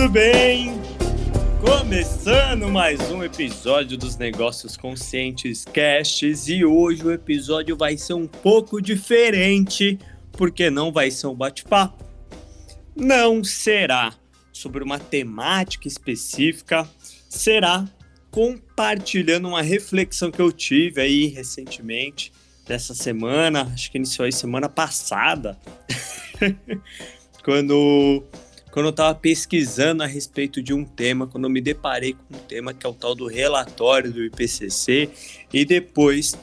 [0.00, 0.80] tudo bem?
[1.60, 8.26] Começando mais um episódio dos Negócios Conscientes Casts e hoje o episódio vai ser um
[8.26, 9.98] pouco diferente,
[10.32, 12.02] porque não vai ser um bate-papo.
[12.96, 14.14] Não será
[14.50, 16.88] sobre uma temática específica,
[17.28, 17.86] será
[18.30, 22.32] compartilhando uma reflexão que eu tive aí recentemente,
[22.66, 25.58] dessa semana, acho que iniciou aí semana passada,
[27.44, 28.24] quando
[28.70, 32.38] quando eu estava pesquisando a respeito de um tema, quando eu me deparei com um
[32.38, 35.10] tema que é o tal do relatório do IPCC,
[35.52, 36.38] e depois,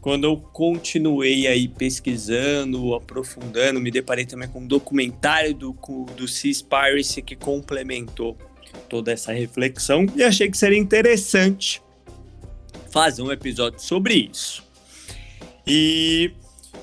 [0.00, 5.76] quando eu continuei aí pesquisando, aprofundando, me deparei também com um documentário do,
[6.16, 8.36] do Seaspiracy que complementou
[8.88, 11.80] toda essa reflexão e achei que seria interessante
[12.90, 14.64] fazer um episódio sobre isso.
[15.66, 16.32] E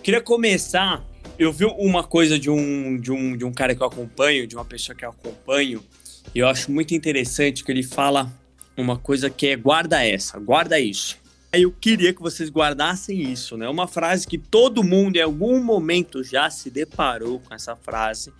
[0.03, 1.03] queria começar
[1.37, 4.55] eu vi uma coisa de um, de, um, de um cara que eu acompanho, de
[4.55, 5.83] uma pessoa que eu acompanho,
[6.33, 8.31] e eu acho muito interessante que ele fala
[8.77, 11.17] uma coisa que é guarda essa, guarda isso.
[11.51, 13.67] Aí eu queria que vocês guardassem isso, né?
[13.69, 18.33] Uma frase que todo mundo em algum momento já se deparou com essa frase,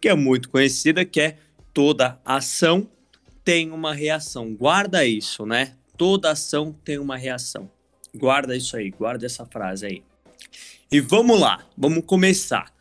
[0.00, 1.36] que é muito conhecida, que é
[1.74, 2.88] toda ação
[3.44, 4.54] tem uma reação.
[4.54, 5.74] Guarda isso, né?
[5.96, 7.70] Toda ação tem uma reação.
[8.14, 10.02] Guarda isso aí, guarda essa frase aí.
[10.90, 12.72] E vamos lá, vamos começar.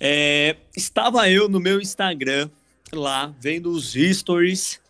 [0.00, 2.48] É, estava eu no meu Instagram
[2.90, 4.80] lá vendo os stories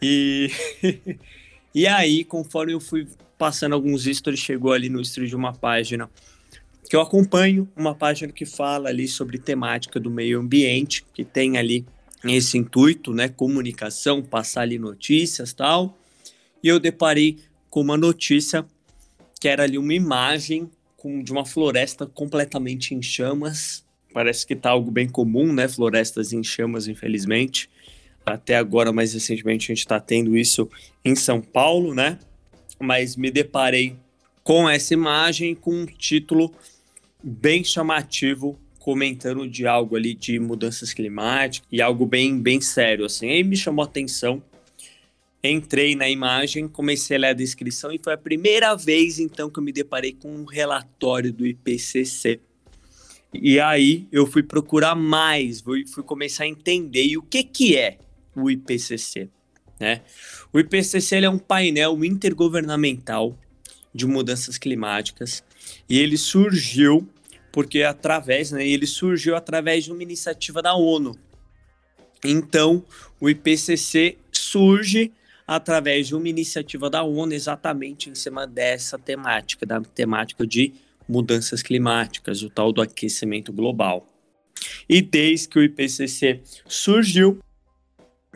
[0.00, 0.50] e
[1.74, 3.08] e aí conforme eu fui
[3.38, 6.08] passando alguns stories chegou ali no estúdio de uma página
[6.88, 11.56] que eu acompanho, uma página que fala ali sobre temática do meio ambiente, que tem
[11.56, 11.86] ali
[12.24, 15.96] esse intuito, né, comunicação, passar ali notícias, tal.
[16.62, 17.38] E eu deparei
[17.70, 18.66] com uma notícia
[19.40, 20.70] que era ali uma imagem
[21.00, 23.82] com, de uma floresta completamente em chamas.
[24.12, 25.66] Parece que está algo bem comum, né?
[25.66, 27.70] Florestas em chamas, infelizmente.
[28.24, 30.68] Até agora, mais recentemente, a gente está tendo isso
[31.02, 32.18] em São Paulo, né?
[32.78, 33.96] Mas me deparei
[34.44, 36.52] com essa imagem com um título
[37.22, 43.30] bem chamativo comentando de algo ali de mudanças climáticas e algo bem bem sério assim.
[43.30, 44.42] Aí me chamou a atenção
[45.42, 49.58] Entrei na imagem, comecei a ler a descrição e foi a primeira vez então que
[49.58, 52.40] eu me deparei com um relatório do IPCC.
[53.32, 57.98] E aí eu fui procurar mais, fui, fui começar a entender o que que é
[58.36, 59.30] o IPCC,
[59.78, 60.02] né?
[60.52, 63.38] O IPCC é um painel intergovernamental
[63.94, 65.42] de mudanças climáticas
[65.88, 67.08] e ele surgiu
[67.52, 71.18] porque através, né, ele surgiu através de uma iniciativa da ONU.
[72.24, 72.84] Então,
[73.18, 75.12] o IPCC surge
[75.50, 80.72] através de uma iniciativa da ONU exatamente em cima dessa temática, da temática de
[81.08, 84.08] mudanças climáticas, o tal do aquecimento global.
[84.88, 87.40] E desde que o IPCC surgiu,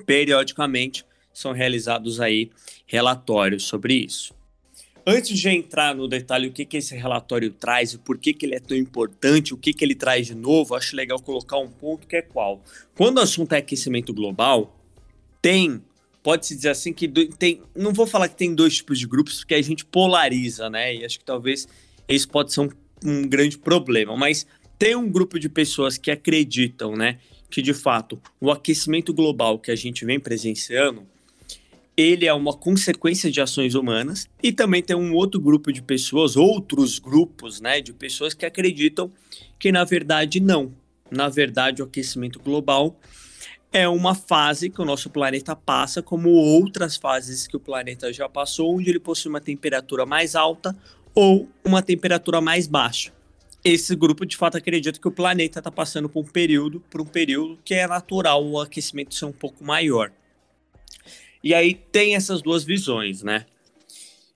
[0.05, 2.51] periodicamente são realizados aí
[2.85, 4.35] relatórios sobre isso.
[5.07, 8.45] Antes de entrar no detalhe o que, que esse relatório traz e por que, que
[8.45, 11.69] ele é tão importante, o que, que ele traz de novo, acho legal colocar um
[11.69, 12.61] ponto que é qual.
[12.97, 14.77] Quando o assunto é aquecimento global,
[15.41, 15.81] tem
[16.25, 17.07] pode-se dizer assim que
[17.39, 17.61] tem.
[17.77, 20.97] Não vou falar que tem dois tipos de grupos, porque a gente polariza, né?
[20.97, 21.69] E acho que talvez
[22.09, 22.71] isso pode ser um,
[23.05, 24.17] um grande problema.
[24.17, 24.47] Mas
[24.79, 27.19] tem um grupo de pessoas que acreditam, né?
[27.51, 31.07] Que de fato o aquecimento global que a gente vem presenciando
[31.97, 36.37] ele é uma consequência de ações humanas e também tem um outro grupo de pessoas,
[36.37, 39.13] outros grupos, né, de pessoas que acreditam
[39.61, 40.75] que na verdade não.
[41.09, 42.99] Na verdade, o aquecimento global
[43.75, 48.29] é uma fase que o nosso planeta passa, como outras fases que o planeta já
[48.29, 50.77] passou, onde ele possui uma temperatura mais alta
[51.13, 53.13] ou uma temperatura mais baixa.
[53.65, 57.05] Esse grupo de fato acredita que o planeta está passando por um período, por um
[57.05, 60.13] período que é natural o aquecimento ser um pouco maior.
[61.43, 63.45] E aí tem essas duas visões, né?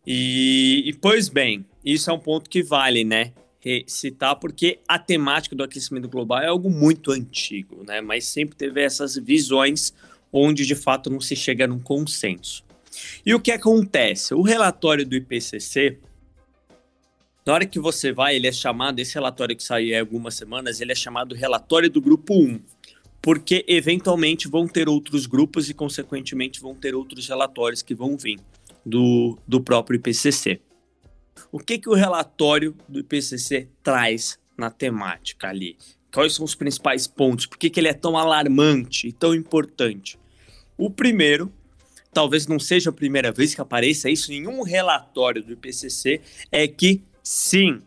[0.04, 3.32] E, e pois bem, isso é um ponto que vale, né?
[3.86, 8.00] Citar, porque a temática do aquecimento global é algo muito antigo, né?
[8.00, 9.92] Mas sempre teve essas visões
[10.32, 12.64] onde de fato não se chega num consenso.
[13.24, 14.34] E o que acontece?
[14.34, 15.98] O relatório do IPCC,
[17.44, 20.80] na hora que você vai, ele é chamado, esse relatório que saiu há algumas semanas,
[20.80, 22.60] ele é chamado relatório do grupo 1,
[23.20, 28.38] porque eventualmente vão ter outros grupos e, consequentemente, vão ter outros relatórios que vão vir
[28.84, 30.60] do, do próprio IPCC.
[31.50, 35.76] O que, que o relatório do IPCC traz na temática ali?
[36.12, 37.46] Quais são os principais pontos?
[37.46, 40.18] Por que, que ele é tão alarmante e tão importante?
[40.76, 41.52] O primeiro,
[42.12, 46.20] talvez não seja a primeira vez que apareça isso em um relatório do IPCC,
[46.50, 47.82] é que sim,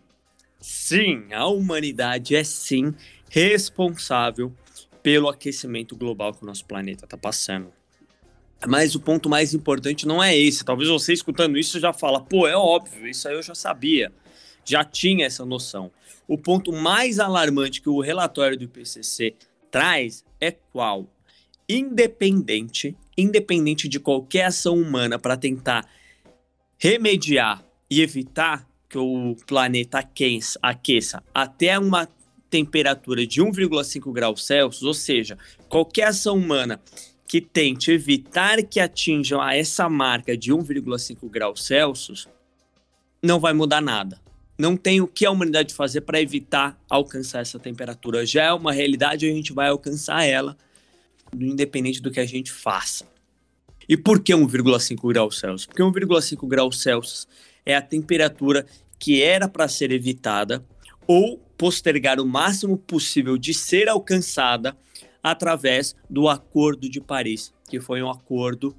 [0.59, 2.93] sim, a humanidade é sim
[3.29, 4.53] responsável
[5.01, 7.71] pelo aquecimento global que o nosso planeta está passando.
[8.67, 10.63] Mas o ponto mais importante não é esse.
[10.63, 14.11] Talvez você escutando isso já fala, pô, é óbvio, isso aí eu já sabia,
[14.63, 15.91] já tinha essa noção.
[16.27, 19.35] O ponto mais alarmante que o relatório do IPCC
[19.69, 21.07] traz é qual?
[21.67, 25.87] Independente, independente de qualquer ação humana para tentar
[26.77, 32.07] remediar e evitar que o planeta aqueça, aqueça até uma
[32.49, 35.37] temperatura de 1,5 graus Celsius, ou seja,
[35.69, 36.81] qualquer ação humana
[37.31, 42.27] que tente evitar que atinjam a essa marca de 1,5 graus Celsius,
[43.23, 44.19] não vai mudar nada.
[44.59, 48.25] Não tem o que a humanidade fazer para evitar alcançar essa temperatura.
[48.25, 50.57] Já é uma realidade, a gente vai alcançar ela,
[51.33, 53.07] independente do que a gente faça.
[53.87, 55.65] E por que 1,5 graus Celsius?
[55.65, 57.29] Porque 1,5 graus Celsius
[57.65, 58.65] é a temperatura
[58.99, 60.61] que era para ser evitada
[61.07, 64.75] ou postergar o máximo possível de ser alcançada
[65.23, 68.75] através do Acordo de Paris, que foi um acordo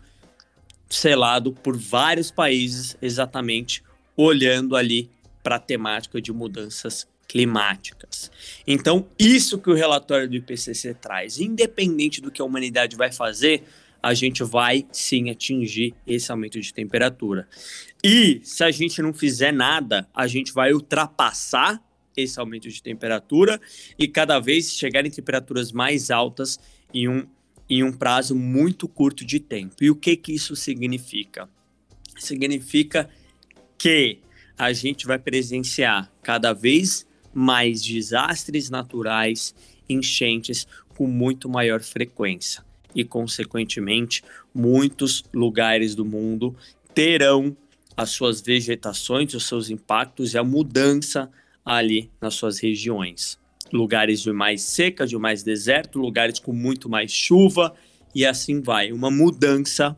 [0.89, 3.83] selado por vários países, exatamente
[4.17, 5.11] olhando ali
[5.43, 8.31] para a temática de mudanças climáticas.
[8.67, 13.65] Então, isso que o relatório do IPCC traz, independente do que a humanidade vai fazer,
[14.03, 17.49] a gente vai sim atingir esse aumento de temperatura.
[18.03, 21.81] E se a gente não fizer nada, a gente vai ultrapassar
[22.17, 23.61] esse aumento de temperatura
[23.99, 26.59] e cada vez chegar em temperaturas mais altas
[26.93, 27.26] em um,
[27.69, 29.76] em um prazo muito curto de tempo.
[29.81, 31.49] E o que, que isso significa?
[32.19, 33.09] Significa
[33.79, 34.19] que
[34.59, 39.55] a gente vai presenciar cada vez mais desastres naturais,
[39.88, 40.67] enchentes
[40.97, 42.65] com muito maior frequência.
[42.94, 44.23] E, consequentemente,
[44.55, 46.55] muitos lugares do mundo
[46.94, 47.56] terão
[47.97, 51.31] as suas vegetações, os seus impactos e a mudança
[51.64, 53.38] ali nas suas regiões.
[53.73, 57.75] Lugares de mais seca, de mais deserto, lugares com muito mais chuva
[58.14, 58.93] e assim vai.
[58.93, 59.97] Uma mudança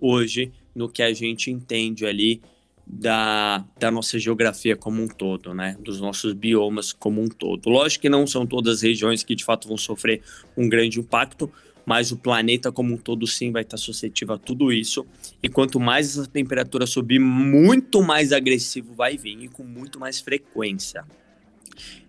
[0.00, 2.42] hoje no que a gente entende ali
[2.86, 5.76] da, da nossa geografia como um todo, né?
[5.80, 7.68] Dos nossos biomas como um todo.
[7.68, 10.22] Lógico que não são todas as regiões que de fato vão sofrer
[10.56, 11.50] um grande impacto,
[11.86, 15.06] mas o planeta como um todo sim vai estar suscetível a tudo isso.
[15.40, 20.20] E quanto mais essa temperatura subir, muito mais agressivo vai vir e com muito mais
[20.20, 21.04] frequência.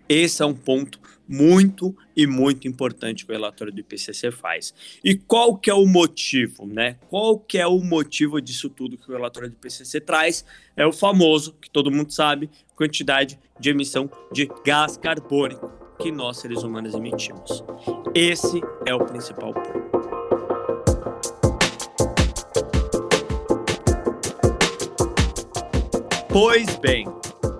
[0.08, 0.98] Esse é um ponto
[1.28, 4.74] muito e muito importante que o relatório do IPCC faz.
[5.04, 6.96] E qual que é o motivo, né?
[7.10, 10.44] Qual que é o motivo disso tudo que o relatório do IPCC traz?
[10.74, 16.38] É o famoso, que todo mundo sabe, quantidade de emissão de gás carbônico que nós
[16.38, 17.64] seres humanos emitimos.
[18.14, 19.88] Esse é o principal ponto.
[26.28, 27.06] Pois bem,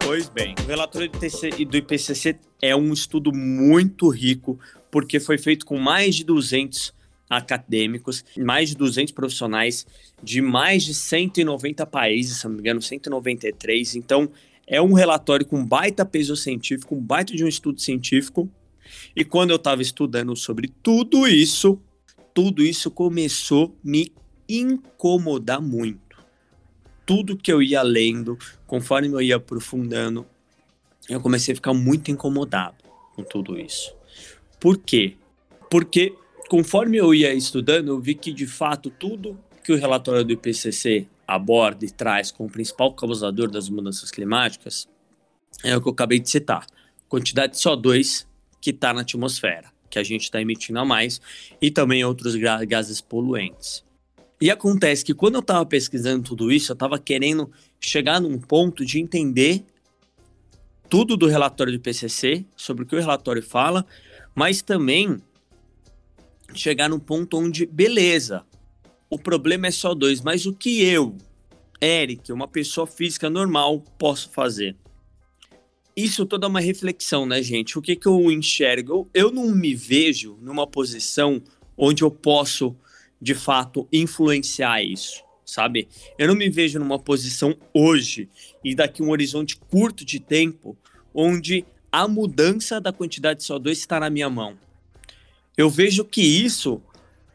[0.05, 4.58] pois bem, o relatório do IPCC é um estudo muito rico,
[4.91, 6.94] porque foi feito com mais de 200
[7.29, 9.87] acadêmicos, mais de 200 profissionais
[10.23, 13.96] de mais de 190 países, se não me engano, 193.
[13.96, 14.31] Então,
[14.69, 18.49] é um relatório com baita peso científico, um baita de um estudo científico.
[19.17, 21.81] E quando eu estava estudando sobre tudo isso,
[22.34, 24.13] tudo isso começou a me
[24.48, 26.19] incomodar muito.
[27.06, 30.27] Tudo que eu ia lendo, conforme eu ia aprofundando,
[31.08, 32.77] eu comecei a ficar muito incomodado
[33.17, 33.94] com tudo isso.
[34.60, 35.17] Por quê?
[35.70, 36.15] Porque
[36.51, 41.06] conforme eu ia estudando, eu vi que de fato tudo que o relatório do IPCC
[41.29, 44.89] aborda e traz como principal causador das mudanças climáticas
[45.63, 46.67] é o que eu acabei de citar:
[47.08, 48.27] quantidade de CO2
[48.61, 51.20] que está na atmosfera, que a gente está emitindo a mais,
[51.61, 52.35] e também outros
[52.67, 53.85] gases poluentes.
[54.41, 58.85] E acontece que quando eu estava pesquisando tudo isso, eu estava querendo chegar num ponto
[58.85, 59.65] de entender
[60.89, 63.85] tudo do relatório do IPCC, sobre o que o relatório fala,
[64.35, 65.20] mas também
[66.55, 68.44] chegar num ponto onde, beleza,
[69.10, 71.17] o problema é só dois, mas o que eu,
[71.81, 74.77] Eric, uma pessoa física normal, posso fazer?
[75.96, 77.79] Isso toda é uma reflexão, né, gente?
[77.79, 78.93] O que, que eu enxergo?
[78.93, 81.43] Eu, eu não me vejo numa posição
[81.77, 82.77] onde eu posso,
[83.20, 85.88] de fato, influenciar isso, sabe?
[86.17, 88.29] Eu não me vejo numa posição hoje
[88.62, 90.77] e daqui um horizonte curto de tempo
[91.12, 94.56] onde a mudança da quantidade de CO2 está na minha mão.
[95.56, 96.81] Eu vejo que isso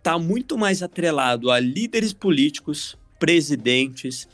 [0.04, 4.28] está muito mais atrelado a líderes políticos, presidentes,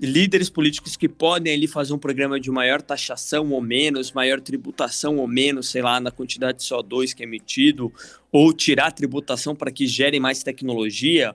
[0.00, 5.18] líderes políticos que podem ali fazer um programa de maior taxação ou menos, maior tributação
[5.18, 7.92] ou menos, sei lá, na quantidade de CO2 que é emitido,
[8.32, 11.32] ou tirar tributação para que gere mais tecnologia,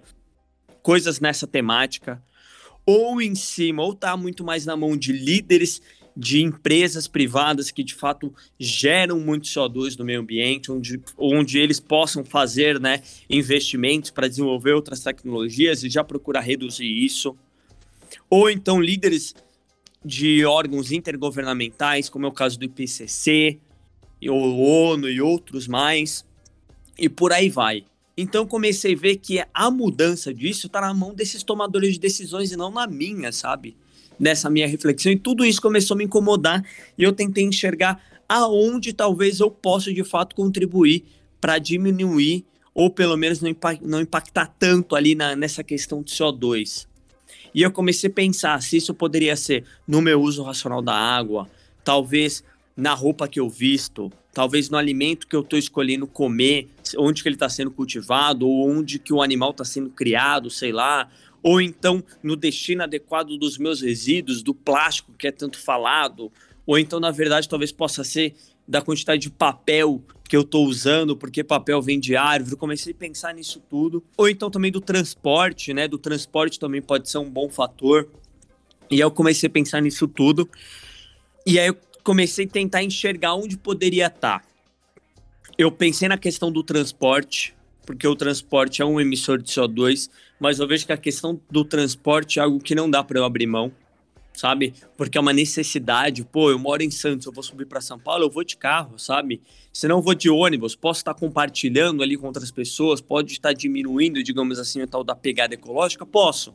[0.84, 2.22] coisas nessa temática,
[2.86, 5.82] ou em cima, ou está muito mais na mão de líderes
[6.20, 11.80] de empresas privadas que de fato geram muito CO2 no meio ambiente, onde, onde eles
[11.80, 17.38] possam fazer né, investimentos para desenvolver outras tecnologias e já procurar reduzir isso.
[18.30, 19.34] Ou então líderes
[20.04, 23.58] de órgãos intergovernamentais, como é o caso do IPCC,
[24.28, 26.26] ou ONU e outros mais,
[26.98, 27.86] e por aí vai.
[28.18, 32.52] Então comecei a ver que a mudança disso está na mão desses tomadores de decisões
[32.52, 33.78] e não na minha, sabe?
[34.20, 35.12] Nessa minha reflexão.
[35.12, 36.64] E tudo isso começou a me incomodar
[36.98, 41.06] e eu tentei enxergar aonde talvez eu possa de fato contribuir
[41.40, 46.88] para diminuir ou pelo menos não, não impactar tanto ali na, nessa questão de CO2.
[47.54, 51.50] E eu comecei a pensar se isso poderia ser no meu uso racional da água,
[51.84, 52.44] talvez
[52.78, 57.28] na roupa que eu visto, talvez no alimento que eu estou escolhendo comer, onde que
[57.28, 61.10] ele está sendo cultivado, ou onde que o animal está sendo criado, sei lá,
[61.42, 66.32] ou então no destino adequado dos meus resíduos, do plástico que é tanto falado,
[66.70, 68.36] ou então, na verdade, talvez possa ser
[68.68, 72.96] da quantidade de papel que eu estou usando, porque papel vem de árvore, comecei a
[72.96, 74.04] pensar nisso tudo.
[74.16, 75.88] Ou então também do transporte, né?
[75.88, 78.08] Do transporte também pode ser um bom fator.
[78.92, 80.48] E aí eu comecei a pensar nisso tudo.
[81.44, 84.42] E aí eu comecei a tentar enxergar onde poderia estar.
[84.42, 84.46] Tá.
[85.58, 87.56] Eu pensei na questão do transporte,
[87.90, 91.66] porque o transporte é um emissor de CO2, mas eu vejo que a questão do
[91.66, 93.72] transporte é algo que não dá para eu abrir mão,
[94.32, 94.76] sabe?
[94.96, 96.24] Porque é uma necessidade.
[96.24, 99.00] Pô, eu moro em Santos, eu vou subir para São Paulo, eu vou de carro,
[99.00, 99.42] sabe?
[99.74, 103.54] Se não eu vou de ônibus, posso estar compartilhando ali com outras pessoas, pode estar
[103.54, 106.54] diminuindo, digamos assim, o tal da pegada ecológica, posso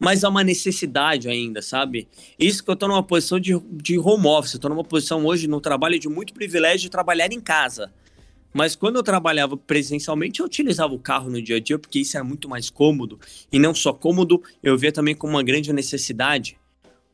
[0.00, 2.06] mas há uma necessidade ainda, sabe?
[2.38, 5.60] Isso que eu estou numa posição de, de home office, estou numa posição hoje no
[5.60, 7.92] trabalho de muito privilégio de trabalhar em casa.
[8.58, 12.16] Mas quando eu trabalhava presencialmente, eu utilizava o carro no dia a dia, porque isso
[12.16, 13.20] era muito mais cômodo.
[13.52, 16.58] E não só cômodo, eu via também como uma grande necessidade.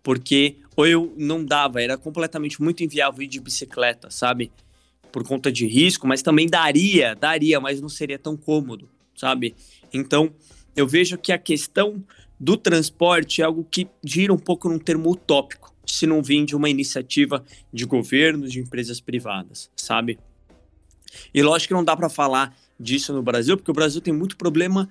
[0.03, 4.51] Porque ou eu não dava, era completamente muito inviável ir de bicicleta, sabe?
[5.13, 9.55] Por conta de risco, mas também daria, daria, mas não seria tão cômodo, sabe?
[9.93, 10.33] Então,
[10.75, 12.03] eu vejo que a questão
[12.41, 16.57] do transporte é algo que gira um pouco num termo utópico, se não vir de
[16.57, 20.19] uma iniciativa de governos, de empresas privadas, sabe?
[21.33, 24.37] E lógico que não dá para falar disso no Brasil, porque o Brasil tem muito
[24.37, 24.89] problema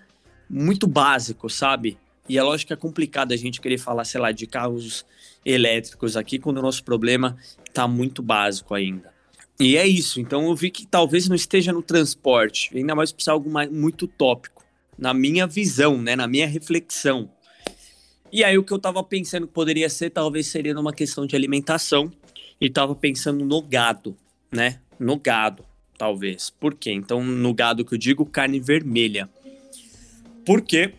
[0.49, 1.97] muito básico, sabe?
[2.27, 5.05] E é lógico que é complicado a gente querer falar, sei lá, de carros
[5.45, 9.11] elétricos aqui, quando o nosso problema está muito básico ainda.
[9.59, 10.19] E é isso.
[10.19, 14.07] Então eu vi que talvez não esteja no transporte, ainda mais precisar algo mais, muito
[14.07, 14.63] tópico
[14.97, 17.29] na minha visão, né, na minha reflexão.
[18.31, 21.35] E aí o que eu estava pensando que poderia ser, talvez seria numa questão de
[21.35, 22.11] alimentação,
[22.59, 24.15] e estava pensando no gado,
[24.51, 24.79] né?
[24.99, 25.65] No gado,
[25.97, 26.49] talvez.
[26.49, 26.91] Por quê?
[26.91, 29.29] Então, no gado que eu digo, carne vermelha.
[30.45, 30.93] Porque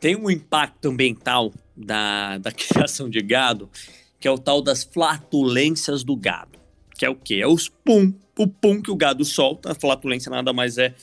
[0.00, 3.70] tem um impacto ambiental da, da criação de gado,
[4.18, 6.58] que é o tal das flatulências do gado.
[6.96, 7.36] Que é o quê?
[7.36, 9.72] É os pum, o pum que o gado solta.
[9.72, 10.94] A flatulência nada mais é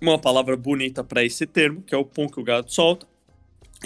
[0.00, 3.06] uma palavra bonita para esse termo, que é o pum que o gado solta,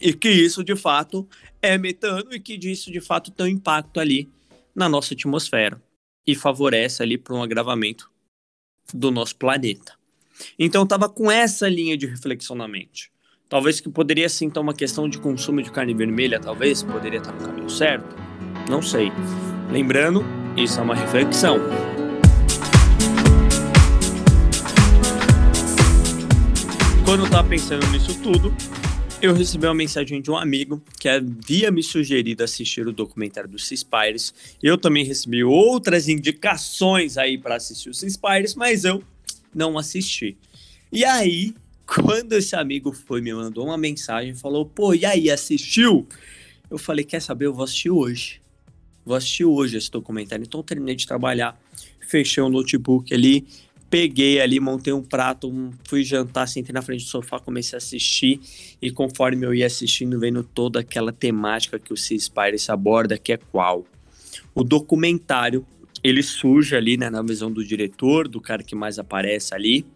[0.00, 1.28] e que isso de fato
[1.60, 4.30] é metano e que disso de fato tem um impacto ali
[4.74, 5.80] na nossa atmosfera
[6.26, 8.10] e favorece ali para um agravamento
[8.92, 9.94] do nosso planeta.
[10.58, 13.10] Então eu estava com essa linha de reflexão na mente.
[13.48, 17.32] Talvez que poderia ser então uma questão de consumo de carne vermelha, talvez poderia estar
[17.32, 18.16] no caminho certo.
[18.68, 19.12] Não sei.
[19.70, 20.24] Lembrando,
[20.56, 21.58] isso é uma reflexão.
[27.04, 28.52] Quando eu tava pensando nisso tudo,
[29.20, 33.58] eu recebi uma mensagem de um amigo que havia me sugerido assistir o documentário do
[33.58, 34.34] Cispires.
[34.62, 39.02] Eu também recebi outras indicações aí para assistir o Cispires, mas eu
[39.54, 40.36] não assisti.
[40.92, 41.54] E aí,
[41.86, 46.06] quando esse amigo foi me mandou uma mensagem, falou: "Pô, e aí, assistiu?"
[46.70, 47.46] Eu falei: "Quer saber?
[47.46, 48.40] Eu vou assistir hoje.
[49.04, 51.58] Vou assistir hoje esse documentário." Então terminei de trabalhar,
[52.00, 53.46] fechei o notebook ali,
[53.88, 57.78] peguei ali, montei um prato, um, fui jantar, sentei na frente do sofá, comecei a
[57.78, 58.40] assistir
[58.80, 63.36] e conforme eu ia assistindo, vendo toda aquela temática que o Seaspiracy aborda, que é
[63.36, 63.84] qual?
[64.54, 65.64] O documentário,
[66.02, 69.86] ele surge ali, né, na visão do diretor, do cara que mais aparece ali,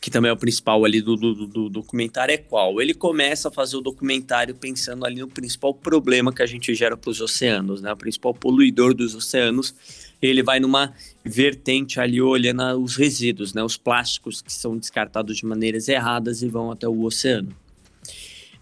[0.00, 2.80] que também é o principal ali do, do, do, documentário, é qual?
[2.80, 6.96] Ele começa a fazer o documentário pensando ali no principal problema que a gente gera
[6.96, 7.92] para os oceanos, né?
[7.92, 9.74] O principal poluidor dos oceanos.
[10.20, 10.92] Ele vai numa
[11.24, 13.62] vertente ali olhando os resíduos, né?
[13.62, 17.54] Os plásticos que são descartados de maneiras erradas e vão até o oceano.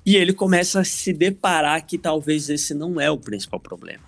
[0.04, 4.04] E ele começa a se deparar que talvez esse não é o principal problema.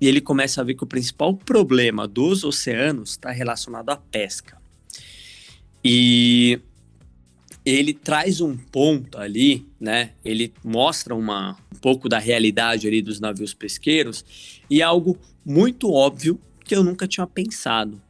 [0.00, 4.58] E ele começa a ver que o principal problema dos oceanos está relacionado à pesca.
[5.88, 6.58] E
[7.64, 10.10] ele traz um ponto ali, né?
[10.24, 14.24] Ele mostra uma, um pouco da realidade ali dos navios pesqueiros
[14.68, 18.02] e algo muito óbvio que eu nunca tinha pensado,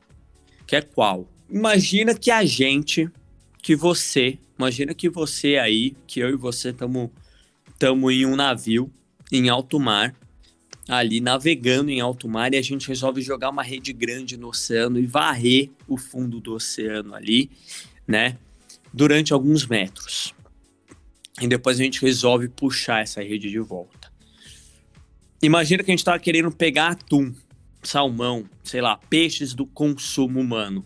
[0.66, 1.28] que é qual?
[1.50, 3.10] Imagina que a gente,
[3.62, 7.10] que você, imagina que você aí, que eu e você estamos
[7.78, 8.90] tamo em um navio
[9.30, 10.14] em alto mar,
[10.88, 14.98] ali navegando em alto mar e a gente resolve jogar uma rede grande no oceano
[14.98, 17.50] e varrer o fundo do oceano ali,
[18.06, 18.38] né?
[18.92, 20.34] Durante alguns metros.
[21.40, 24.10] E depois a gente resolve puxar essa rede de volta.
[25.42, 27.34] Imagina que a gente estava querendo pegar atum,
[27.82, 30.84] salmão, sei lá, peixes do consumo humano.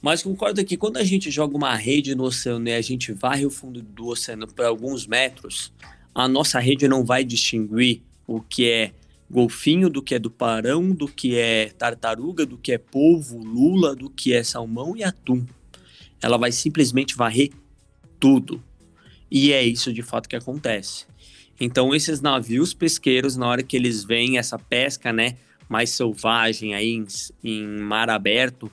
[0.00, 3.44] Mas concorda que quando a gente joga uma rede no oceano e a gente varre
[3.44, 5.72] o fundo do oceano por alguns metros,
[6.14, 8.02] a nossa rede não vai distinguir
[8.36, 8.92] o que é
[9.30, 13.96] golfinho, do que é do parão, do que é tartaruga, do que é polvo, lula,
[13.96, 15.46] do que é salmão e atum.
[16.20, 17.50] Ela vai simplesmente varrer
[18.20, 18.62] tudo.
[19.30, 21.06] E é isso de fato que acontece.
[21.58, 25.36] Então esses navios pesqueiros, na hora que eles veem essa pesca, né,
[25.68, 27.06] mais selvagem aí em,
[27.42, 28.70] em mar aberto,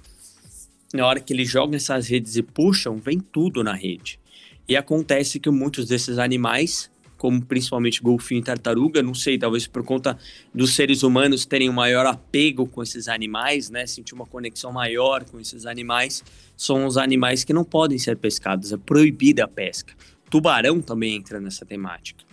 [0.94, 4.20] na hora que eles jogam essas redes e puxam, vem tudo na rede.
[4.68, 6.89] E acontece que muitos desses animais
[7.20, 10.18] como principalmente golfinho e tartaruga, não sei, talvez por conta
[10.56, 15.26] dos seres humanos terem um maior apego com esses animais, né, sentir uma conexão maior
[15.26, 16.24] com esses animais,
[16.56, 19.94] são os animais que não podem ser pescados, é proibida a pesca.
[20.30, 22.24] Tubarão também entra nessa temática.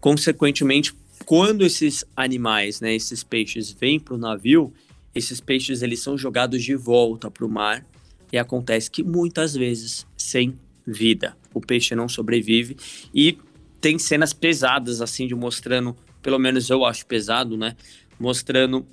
[0.00, 0.94] Consequentemente,
[1.26, 4.72] quando esses animais, né, esses peixes vêm para o navio,
[5.14, 7.84] esses peixes eles são jogados de volta para o mar
[8.32, 11.36] e acontece que muitas vezes sem vida.
[11.52, 12.76] O peixe não sobrevive
[13.14, 13.36] e
[13.80, 17.76] tem cenas pesadas, assim, de mostrando, pelo menos eu acho pesado, né?
[18.18, 18.86] Mostrando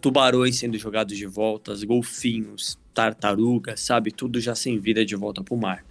[0.00, 4.10] tubarões sendo jogados de volta, golfinhos, tartarugas, sabe?
[4.10, 5.84] Tudo já sem vida de volta pro mar.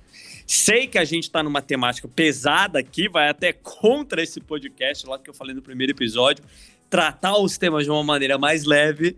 [0.45, 5.17] Sei que a gente tá numa temática pesada aqui, vai até contra esse podcast lá
[5.17, 6.43] que eu falei no primeiro episódio.
[6.89, 9.15] Tratar os temas de uma maneira mais leve.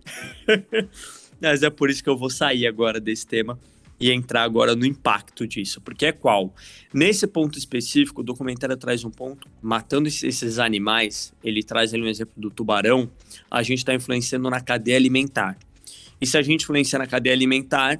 [1.41, 3.59] Mas é por isso que eu vou sair agora desse tema
[4.03, 6.53] e entrar agora no impacto disso, porque é qual?
[6.93, 12.07] Nesse ponto específico, o documentário traz um ponto, matando esses animais, ele traz ali um
[12.07, 13.09] exemplo do tubarão,
[13.49, 15.57] a gente está influenciando na cadeia alimentar.
[16.19, 17.97] E se a gente influenciar na cadeia alimentar,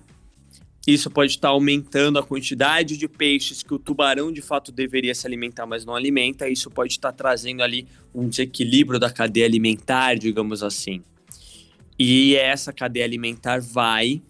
[0.86, 5.16] isso pode estar tá aumentando a quantidade de peixes que o tubarão de fato deveria
[5.16, 6.50] se alimentar, mas não alimenta.
[6.50, 11.02] Isso pode estar tá trazendo ali um desequilíbrio da cadeia alimentar, digamos assim.
[11.98, 14.22] E essa cadeia alimentar vai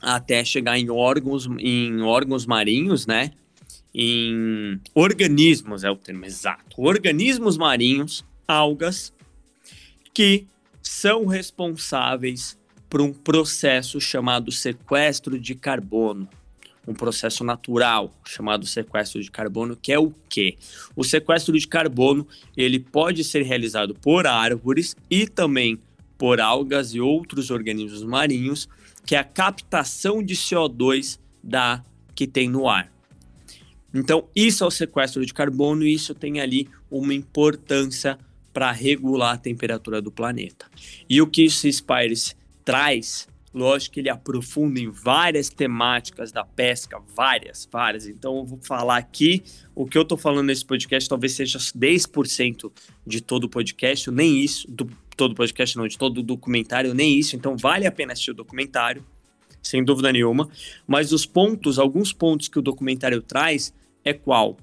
[0.00, 3.32] até chegar em órgãos, em órgãos marinhos, né?
[3.94, 6.80] Em organismos, é o termo exato.
[6.80, 9.12] Organismos marinhos, algas,
[10.12, 10.46] que
[10.82, 12.58] são responsáveis
[12.88, 16.28] por um processo chamado sequestro de carbono.
[16.86, 20.56] Um processo natural chamado sequestro de carbono, que é o quê?
[20.96, 25.78] O sequestro de carbono, ele pode ser realizado por árvores e também
[26.16, 28.68] por algas e outros organismos marinhos,
[29.08, 31.82] que é a captação de CO2 da
[32.14, 32.92] que tem no ar.
[33.94, 38.18] Então, isso é o sequestro de carbono e isso tem ali uma importância
[38.52, 40.66] para regular a temperatura do planeta.
[41.08, 47.00] E o que esse Spires traz, lógico que ele aprofunda em várias temáticas da pesca,
[47.16, 48.06] várias, várias.
[48.06, 49.42] Então, eu vou falar aqui,
[49.74, 52.70] o que eu estou falando nesse podcast talvez seja 10%
[53.06, 54.86] de todo o podcast, nem isso, do
[55.18, 57.36] todo podcast, não, de todo documentário, nem isso.
[57.36, 59.04] Então vale a pena assistir o documentário,
[59.60, 60.48] sem dúvida nenhuma.
[60.86, 64.56] Mas os pontos, alguns pontos que o documentário traz é qual?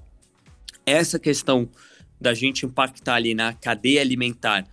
[0.84, 1.68] Essa questão
[2.18, 4.66] da gente impactar ali na cadeia alimentar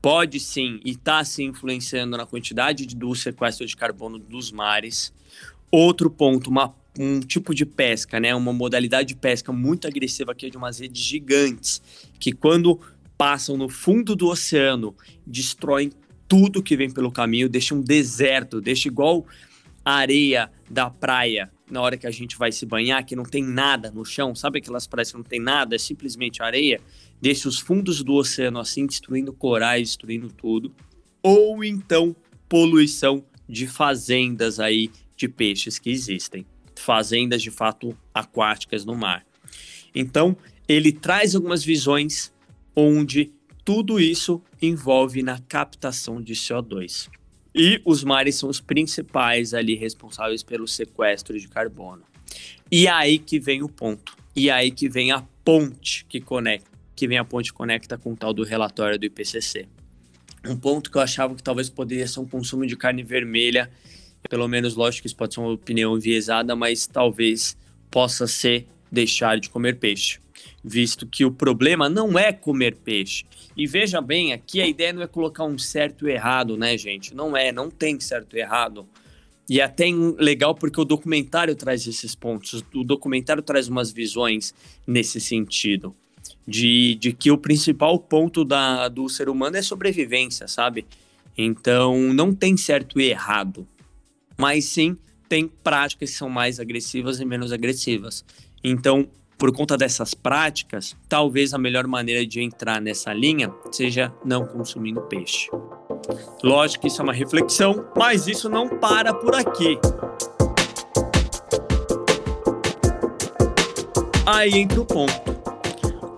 [0.00, 5.12] pode sim e está se influenciando na quantidade do sequestro de carbono dos mares.
[5.70, 10.46] Outro ponto, uma, um tipo de pesca, né, uma modalidade de pesca muito agressiva que
[10.46, 11.82] é de umas redes gigantes,
[12.20, 12.78] que quando
[13.16, 14.94] passam no fundo do oceano,
[15.26, 15.92] destroem
[16.28, 19.26] tudo que vem pelo caminho, deixam um deserto, deixa igual
[19.84, 23.42] a areia da praia na hora que a gente vai se banhar, que não tem
[23.42, 26.80] nada no chão, sabe aquelas praias que não tem nada, é simplesmente areia,
[27.20, 30.74] deixa os fundos do oceano assim, destruindo corais, destruindo tudo.
[31.22, 32.14] Ou então
[32.48, 36.46] poluição de fazendas aí de peixes que existem,
[36.76, 39.24] fazendas de fato aquáticas no mar.
[39.94, 40.36] Então,
[40.68, 42.32] ele traz algumas visões
[42.74, 43.32] onde
[43.64, 47.08] tudo isso envolve na captação de CO2.
[47.54, 52.02] E os mares são os principais ali responsáveis pelo sequestro de carbono.
[52.70, 54.16] E aí que vem o ponto.
[54.34, 58.16] E aí que vem a ponte que conecta, que vem a ponte conecta com o
[58.16, 59.68] tal do relatório do IPCC.
[60.46, 63.70] Um ponto que eu achava que talvez poderia ser um consumo de carne vermelha,
[64.28, 67.56] pelo menos lógico que isso pode ser uma opinião enviesada, mas talvez
[67.90, 70.18] possa ser deixar de comer peixe,
[70.64, 73.24] visto que o problema não é comer peixe.
[73.54, 77.14] E veja bem, aqui a ideia não é colocar um certo e errado, né, gente?
[77.14, 78.88] Não é, não tem certo e errado.
[79.48, 79.84] E é até
[80.18, 82.64] legal porque o documentário traz esses pontos.
[82.74, 84.54] O documentário traz umas visões
[84.86, 85.94] nesse sentido.
[86.48, 90.86] De, de que o principal ponto da, do ser humano é sobrevivência, sabe?
[91.36, 93.66] Então não tem certo e errado.
[94.38, 94.96] Mas sim
[95.28, 98.24] tem práticas que são mais agressivas e menos agressivas.
[98.62, 99.08] Então,
[99.44, 105.02] por conta dessas práticas, talvez a melhor maneira de entrar nessa linha seja não consumindo
[105.02, 105.50] peixe.
[106.42, 109.78] Lógico que isso é uma reflexão, mas isso não para por aqui.
[114.24, 115.36] Aí entra o ponto.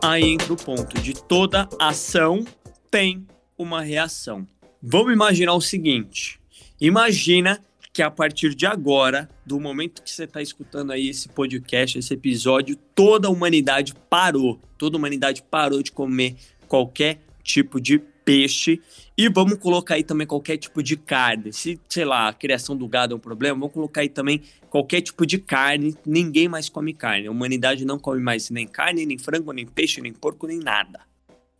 [0.00, 2.44] Aí entra o ponto de toda ação
[2.92, 3.26] tem
[3.58, 4.46] uma reação.
[4.80, 6.38] Vamos imaginar o seguinte:
[6.80, 7.60] imagina
[7.96, 12.12] que a partir de agora, do momento que você está escutando aí esse podcast, esse
[12.12, 14.60] episódio, toda a humanidade parou.
[14.76, 16.36] Toda a humanidade parou de comer
[16.68, 18.82] qualquer tipo de peixe.
[19.16, 21.54] E vamos colocar aí também qualquer tipo de carne.
[21.54, 25.00] Se, sei lá, a criação do gado é um problema, vamos colocar aí também qualquer
[25.00, 25.96] tipo de carne.
[26.04, 27.28] Ninguém mais come carne.
[27.28, 31.00] A humanidade não come mais nem carne, nem frango, nem peixe, nem porco, nem nada.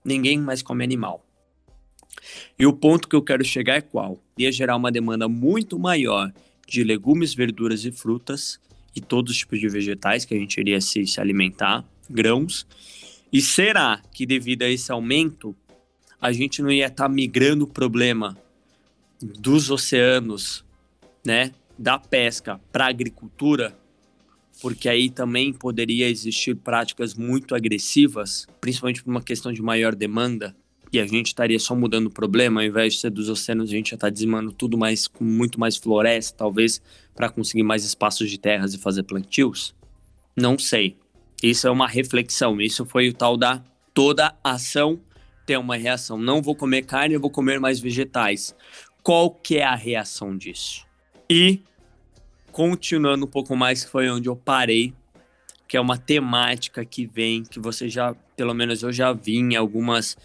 [0.04, 1.25] Ninguém mais come animal.
[2.58, 4.18] E o ponto que eu quero chegar é qual?
[4.38, 6.32] Ia gerar uma demanda muito maior
[6.66, 8.60] de legumes, verduras e frutas
[8.94, 12.66] e todos os tipos de vegetais que a gente iria se, se alimentar, grãos.
[13.32, 15.54] E será que devido a esse aumento,
[16.20, 18.36] a gente não ia estar tá migrando o problema
[19.20, 20.64] dos oceanos,
[21.24, 23.78] né, da pesca para a agricultura?
[24.62, 30.56] Porque aí também poderia existir práticas muito agressivas, principalmente por uma questão de maior demanda
[30.92, 33.72] e a gente estaria só mudando o problema, ao invés de ser dos oceanos, a
[33.72, 36.80] gente já está dizimando tudo mais com muito mais floresta, talvez,
[37.14, 39.74] para conseguir mais espaços de terras e fazer plantios?
[40.36, 40.96] Não sei.
[41.42, 42.60] Isso é uma reflexão.
[42.60, 45.00] Isso foi o tal da toda ação
[45.46, 46.18] tem uma reação.
[46.18, 48.54] Não vou comer carne, eu vou comer mais vegetais.
[49.02, 50.84] Qual que é a reação disso?
[51.30, 51.62] E
[52.50, 54.92] continuando um pouco mais, que foi onde eu parei,
[55.68, 59.54] que é uma temática que vem, que você já, pelo menos eu já vi em
[59.54, 60.16] algumas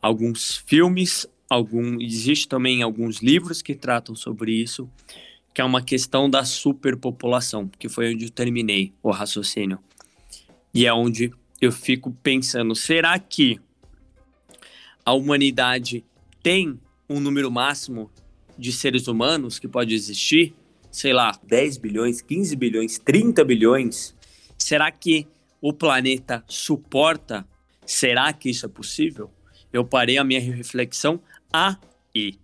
[0.00, 4.88] alguns filmes, algum, existe também alguns livros que tratam sobre isso,
[5.52, 9.78] que é uma questão da superpopulação, que foi onde eu terminei o raciocínio.
[10.72, 13.60] E é onde eu fico pensando, será que
[15.04, 16.04] a humanidade
[16.42, 18.10] tem um número máximo
[18.56, 20.54] de seres humanos que pode existir?
[20.90, 24.14] Sei lá, 10 bilhões, 15 bilhões, 30 bilhões?
[24.56, 25.26] Será que
[25.60, 27.46] o planeta suporta?
[27.84, 29.30] Será que isso é possível?
[29.72, 31.20] Eu parei a minha reflexão
[31.52, 32.38] aí.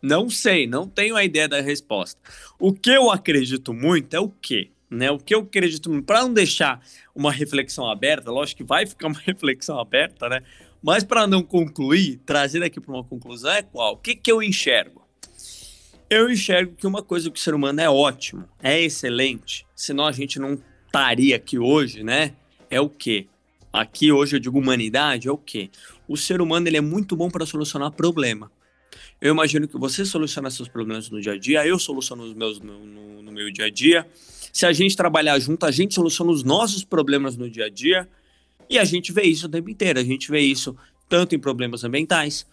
[0.00, 2.20] Não sei, não tenho a ideia da resposta.
[2.58, 4.70] O que eu acredito muito é o quê?
[4.90, 5.10] Né?
[5.10, 6.80] O que eu acredito muito, para não deixar
[7.14, 10.42] uma reflexão aberta, lógico que vai ficar uma reflexão aberta, né?
[10.82, 13.94] Mas para não concluir, trazer aqui para uma conclusão é qual?
[13.94, 15.06] O que, que eu enxergo?
[16.08, 20.12] Eu enxergo que uma coisa que o ser humano é ótimo, é excelente, senão a
[20.12, 22.32] gente não estaria aqui hoje, né?
[22.70, 23.26] É o quê?
[23.70, 25.70] Aqui hoje eu digo humanidade, é o quê?
[26.08, 28.50] O ser humano ele é muito bom para solucionar problema.
[29.20, 32.60] Eu imagino que você soluciona seus problemas no dia a dia, eu soluciono os meus
[32.60, 34.06] no, no, no meu dia a dia.
[34.52, 38.08] Se a gente trabalhar junto, a gente soluciona os nossos problemas no dia a dia.
[38.70, 39.98] E a gente vê isso o tempo inteiro.
[39.98, 40.76] A gente vê isso
[41.08, 42.46] tanto em problemas ambientais,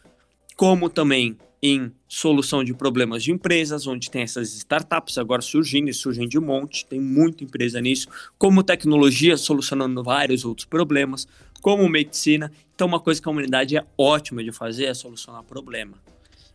[0.56, 5.94] como também em solução de problemas de empresas, onde tem essas startups agora surgindo e
[5.94, 11.28] surgem de um monte, tem muita empresa nisso, como tecnologia solucionando vários outros problemas,
[11.62, 12.52] como medicina.
[12.74, 15.98] Então, uma coisa que a humanidade é ótima de fazer é solucionar problema.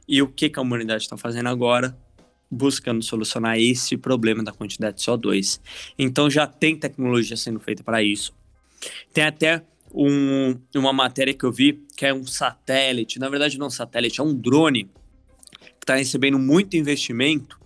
[0.07, 1.97] E o que, que a humanidade está fazendo agora?
[2.51, 5.61] Buscando solucionar esse problema da quantidade de CO2.
[5.99, 8.33] Então, já tem tecnologia sendo feita para isso.
[9.13, 13.69] Tem até um, uma matéria que eu vi que é um satélite, na verdade não
[13.69, 14.85] satélite, é um drone
[15.61, 17.59] que está recebendo muito investimento,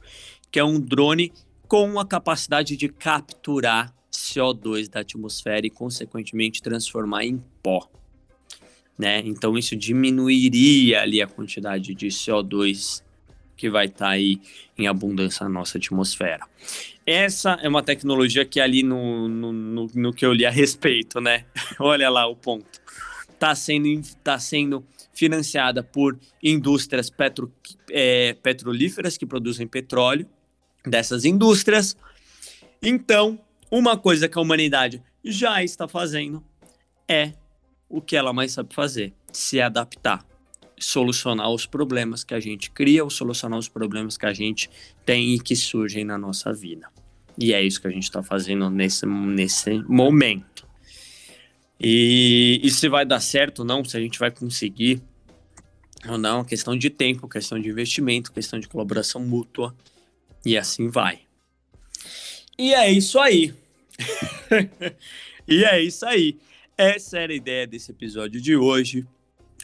[0.51, 1.33] que é um drone
[1.69, 7.89] com a capacidade de capturar CO2 da atmosfera e, consequentemente, transformar em pó.
[8.99, 9.21] Né?
[9.25, 13.03] Então, isso diminuiria ali a quantidade de CO2
[13.65, 14.43] que vai estar tá aí
[14.77, 16.47] em abundância na nossa atmosfera.
[17.07, 21.19] Essa é uma tecnologia que ali no, no, no, no que eu li a respeito,
[21.19, 21.47] né?
[21.81, 22.79] Olha lá o ponto.
[23.33, 23.89] Está sendo,
[24.23, 27.51] tá sendo financiada por indústrias petro,
[27.91, 30.29] é, petrolíferas que produzem petróleo,
[30.85, 31.97] dessas indústrias.
[32.83, 36.45] Então, uma coisa que a humanidade já está fazendo
[37.09, 37.33] é
[37.89, 40.23] o que ela mais sabe fazer: se adaptar,
[40.85, 44.71] solucionar os problemas que a gente cria ou solucionar os problemas que a gente
[45.05, 46.89] tem e que surgem na nossa vida.
[47.39, 50.67] E é isso que a gente está fazendo nesse, nesse momento.
[51.81, 55.03] E, e se vai dar certo ou não, se a gente vai conseguir
[56.09, 59.75] ou não, questão de tempo, questão de investimento, questão de colaboração mútua
[60.45, 61.21] e assim vai.
[62.59, 63.55] E é isso aí.
[65.49, 66.39] e é isso aí.
[66.77, 69.07] Essa era a ideia desse episódio de hoje.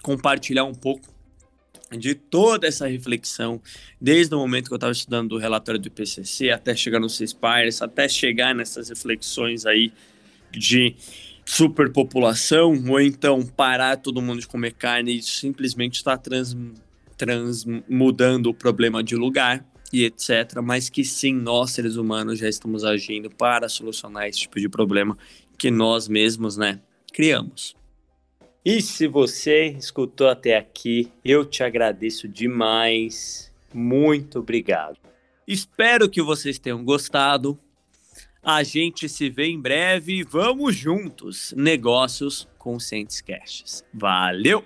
[0.02, 1.08] Compartilhar um pouco
[1.96, 3.60] de toda essa reflexão,
[4.00, 7.82] desde o momento que eu estava estudando o relatório do IPCC, até chegar no CISPARS,
[7.82, 9.92] até chegar nessas reflexões aí
[10.52, 10.94] de
[11.44, 16.56] superpopulação, ou então parar todo mundo de comer carne e simplesmente estar tá trans,
[17.16, 20.60] transmudando o problema de lugar e etc.
[20.62, 25.18] Mas que sim, nós seres humanos já estamos agindo para solucionar esse tipo de problema
[25.58, 26.80] que nós mesmos, né,
[27.12, 27.79] criamos.
[28.64, 33.50] E se você escutou até aqui, eu te agradeço demais.
[33.72, 34.98] Muito obrigado.
[35.46, 37.58] Espero que vocês tenham gostado.
[38.42, 40.22] A gente se vê em breve.
[40.22, 41.54] Vamos juntos.
[41.56, 43.84] Negócios conscientes caches.
[43.92, 44.64] Valeu!